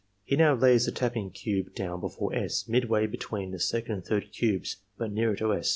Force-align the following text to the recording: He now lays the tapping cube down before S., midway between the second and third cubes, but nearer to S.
He 0.23 0.35
now 0.35 0.55
lays 0.55 0.87
the 0.87 0.91
tapping 0.91 1.29
cube 1.29 1.75
down 1.75 1.99
before 2.01 2.33
S., 2.33 2.67
midway 2.67 3.05
between 3.05 3.51
the 3.51 3.59
second 3.59 3.91
and 3.93 4.03
third 4.03 4.31
cubes, 4.31 4.77
but 4.97 5.11
nearer 5.11 5.35
to 5.35 5.53
S. 5.53 5.69